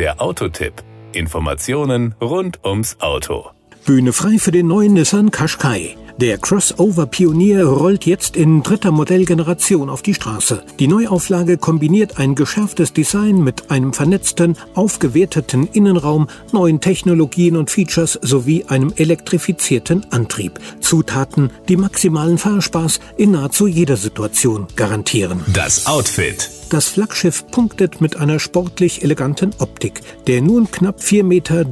Der 0.00 0.18
Autotipp. 0.22 0.72
Informationen 1.12 2.14
rund 2.22 2.64
ums 2.64 2.96
Auto. 3.00 3.50
Bühne 3.84 4.14
frei 4.14 4.38
für 4.38 4.50
den 4.50 4.66
neuen 4.66 4.94
Nissan 4.94 5.30
Qashqai. 5.30 5.94
Der 6.16 6.38
Crossover-Pionier 6.38 7.66
rollt 7.66 8.06
jetzt 8.06 8.34
in 8.34 8.62
dritter 8.62 8.92
Modellgeneration 8.92 9.90
auf 9.90 10.00
die 10.00 10.14
Straße. 10.14 10.64
Die 10.78 10.88
Neuauflage 10.88 11.58
kombiniert 11.58 12.18
ein 12.18 12.34
geschärftes 12.34 12.94
Design 12.94 13.44
mit 13.44 13.70
einem 13.70 13.92
vernetzten, 13.92 14.56
aufgewerteten 14.74 15.68
Innenraum, 15.70 16.28
neuen 16.50 16.80
Technologien 16.80 17.58
und 17.58 17.70
Features 17.70 18.18
sowie 18.22 18.64
einem 18.68 18.94
elektrifizierten 18.96 20.06
Antrieb. 20.10 20.60
Zutaten, 20.80 21.50
die 21.68 21.76
maximalen 21.76 22.38
Fahrspaß 22.38 23.00
in 23.18 23.32
nahezu 23.32 23.66
jeder 23.66 23.98
Situation 23.98 24.66
garantieren. 24.76 25.44
Das 25.52 25.84
Outfit. 25.84 26.59
Das 26.70 26.86
Flaggschiff 26.86 27.48
punktet 27.48 28.00
mit 28.00 28.16
einer 28.16 28.38
sportlich 28.38 29.02
eleganten 29.02 29.50
Optik. 29.58 30.02
Der 30.28 30.40
nun 30.40 30.70
knapp 30.70 31.00
4,43 31.00 31.24
Meter 31.24 31.64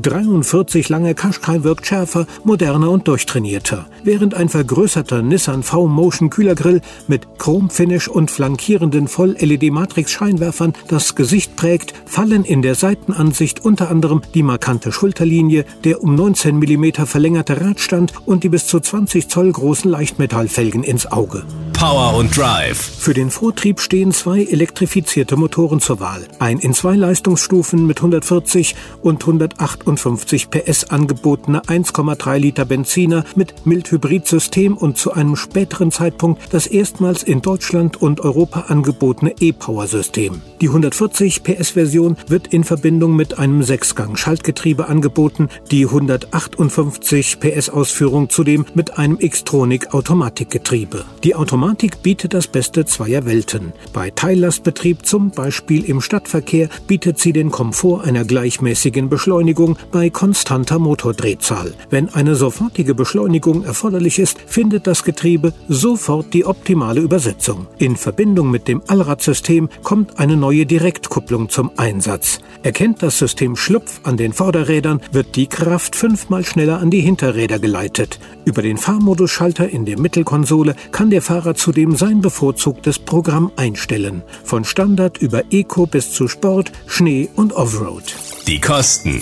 lange 0.89 1.15
Qashqai 1.15 1.63
wirkt 1.63 1.87
schärfer, 1.87 2.27
moderner 2.43 2.91
und 2.91 3.07
durchtrainierter. 3.07 3.87
Während 4.03 4.35
ein 4.35 4.49
vergrößerter 4.49 5.23
Nissan 5.23 5.63
V-Motion 5.63 6.31
Kühlergrill 6.31 6.81
mit 7.07 7.39
Chromfinish 7.39 8.09
und 8.09 8.33
flankierenden 8.33 9.07
Voll-LED-Matrix-Scheinwerfern 9.07 10.73
das 10.89 11.15
Gesicht 11.15 11.55
prägt, 11.55 11.95
fallen 12.05 12.45
in 12.45 12.63
der 12.63 12.75
Seitenansicht 12.75 13.65
unter 13.65 13.93
anderem 13.93 14.23
die 14.35 14.43
markante 14.43 14.91
Schulterlinie, 14.91 15.65
der 15.85 16.03
um 16.03 16.17
19 16.17 16.59
mm 16.59 17.07
verlängerte 17.07 17.61
Radstand 17.61 18.15
und 18.27 18.43
die 18.43 18.49
bis 18.49 18.67
zu 18.67 18.81
20 18.81 19.29
Zoll 19.29 19.53
großen 19.53 19.89
Leichtmetallfelgen 19.89 20.83
ins 20.83 21.07
Auge. 21.07 21.45
Power 21.79 22.17
und 22.17 22.37
Drive. 22.37 22.77
Für 22.77 23.15
den 23.15 23.31
Vortrieb 23.31 23.79
stehen 23.79 24.11
zwei 24.11 24.43
elektrifizierte 24.43 25.37
Motoren 25.37 25.79
zur 25.79 26.01
Wahl. 26.01 26.27
Ein 26.41 26.59
in 26.59 26.75
zwei 26.75 26.97
Leistungsstufen 26.97 27.87
mit 27.87 27.99
140 27.99 28.75
und 29.01 29.23
158 29.23 30.51
PS 30.51 30.91
angebotener 30.91 31.63
1,3 31.67 32.39
Liter 32.39 32.65
Benziner 32.65 33.25
mit 33.37 33.65
Mild-Hybrid-System 33.65 34.77
und 34.77 34.99
zu 34.99 35.13
einem 35.13 35.37
späteren 35.37 35.93
Zeitpunkt 35.93 36.53
das 36.53 36.67
erstmals 36.67 37.23
in 37.23 37.43
Deutschland 37.43 38.03
und 38.03 38.23
Europa 38.23 38.65
angebotene 38.67 39.37
E-Power-System. 39.39 40.43
Die 40.61 40.67
140 40.67 41.45
PS-Version 41.45 42.17
wird 42.27 42.49
in 42.49 42.65
Verbindung 42.65 43.15
mit 43.15 43.39
einem 43.39 43.63
Sechsgang-Schaltgetriebe 43.63 44.89
angeboten, 44.89 45.49
die 45.71 45.85
158 45.85 47.39
PS-Ausführung 47.39 48.31
zudem 48.31 48.67
mit 48.75 48.99
einem 48.99 49.19
Xtronic-Automatikgetriebe. 49.21 51.05
Die 51.23 51.37
Automatik 51.37 51.68
Automatik 51.69 52.03
bietet 52.03 52.33
das 52.33 52.47
Beste 52.47 52.87
zweier 52.87 53.27
Welten. 53.27 53.75
Bei 53.93 54.09
Teillastbetrieb, 54.09 55.05
zum 55.05 55.33
Beispiel 55.33 55.85
im 55.85 56.01
Stadtverkehr, 56.01 56.71
bietet 56.87 57.19
sie 57.19 57.35
den 57.35 57.51
Komfort 57.51 58.05
einer 58.05 58.25
gleichmäßigen 58.25 59.11
Beschleunigung 59.11 59.77
bei 59.93 60.09
konstanter 60.09 60.79
Motordrehzahl. 60.79 61.75
Wenn 61.91 62.09
eine 62.09 62.37
sofortige 62.37 62.95
Beschleunigung 62.95 63.65
erforderlich 63.65 64.19
ist, 64.19 64.39
findet 64.47 64.87
das 64.87 65.05
Getriebe 65.05 65.53
sofort 65.69 66.33
die 66.33 66.47
optimale 66.47 67.03
Übersetzung. 67.03 67.67
In 67.77 67.97
Verbindung 67.97 68.51
mit 68.51 68.67
dem 68.67 68.81
Allradsystem 68.87 69.69
kommt 69.83 70.19
eine 70.19 70.39
neue 70.39 70.65
Direktkupplung 70.65 71.51
zum 71.51 71.73
Einsatz. 71.77 72.39
Erkennt 72.63 73.03
das 73.03 73.19
System 73.19 73.57
Schlupf 73.57 74.01
an 74.05 74.17
den 74.17 74.33
Vorderrädern, 74.33 75.03
wird 75.13 75.37
die 75.37 75.49
Kraft 75.49 75.97
fünfmal 75.97 76.47
schneller 76.47 76.81
an 76.81 76.91
die 76.91 77.01
Hinterräder 77.01 77.59
geleitet. 77.59 78.19
Über 78.47 78.63
den 78.63 78.79
Fahrmodusschalter 78.79 79.69
in 79.69 79.85
der 79.85 79.99
Mittelkonsole 79.99 80.75
kann 80.93 81.11
der 81.11 81.21
Fahrer 81.21 81.58
zudem 81.59 81.97
sein 81.97 82.21
bevorzugtes 82.21 82.99
Programm 82.99 83.53
einstellen. 83.57 84.23
Von 84.45 84.65
Standard 84.65 85.19
über 85.19 85.43
Eco 85.51 85.87
bis 85.87 86.13
zu 86.13 86.29
Sport, 86.29 86.73
Schnee 86.87 87.29
und 87.37 87.53
Offroad. 87.53 88.05
Die 88.47 88.61
Kosten. 88.61 89.21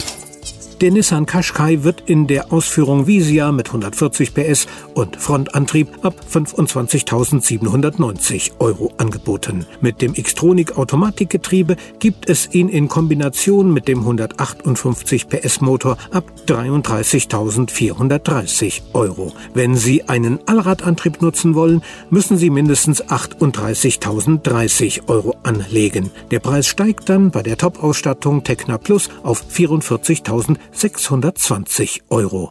Der 0.83 0.91
Nissan 0.91 1.25
Qashqai 1.25 1.85
wird 1.85 2.03
in 2.05 2.27
der 2.27 2.53
Ausführung 2.53 3.07
Visia 3.07 3.51
mit 3.51 3.69
140 3.69 4.35
PS 4.35 4.67
und 4.93 5.17
Frontantrieb 5.17 6.05
ab 6.05 6.15
25.790 6.31 8.51
Euro 8.59 8.93
angeboten. 8.99 9.65
Mit 9.81 10.03
dem 10.03 10.13
Xtronic 10.13 10.77
Automatikgetriebe 10.77 11.77
gibt 11.99 12.29
es 12.29 12.53
ihn 12.53 12.69
in 12.69 12.89
Kombination 12.89 13.73
mit 13.73 13.89
dem 13.89 14.01
158 14.01 15.31
PS 15.31 15.63
Motor 15.63 15.97
ab 16.11 16.31
33.430 16.47 18.83
Euro. 18.93 19.33
Wenn 19.55 19.77
Sie 19.77 20.07
einen 20.11 20.47
Allradantrieb 20.47 21.23
nutzen 21.23 21.55
wollen, 21.55 21.81
müssen 22.11 22.37
Sie 22.37 22.51
mindestens 22.51 23.03
38.030 23.03 25.09
Euro 25.09 25.37
anlegen. 25.43 26.11
Der 26.31 26.41
Preis 26.41 26.67
steigt 26.67 27.09
dann 27.09 27.31
bei 27.31 27.43
der 27.43 27.57
Top-Ausstattung 27.57 28.45
Tecna 28.45 28.77
Plus 28.77 29.09
auf 29.23 29.43
44.000 29.51 30.59
620 30.73 32.03
Euro. 32.11 32.51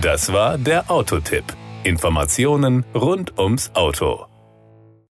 Das 0.00 0.32
war 0.32 0.56
der 0.56 0.90
Autotipp. 0.90 1.44
Informationen 1.84 2.84
rund 2.94 3.38
ums 3.38 3.70
Auto. 3.74 4.29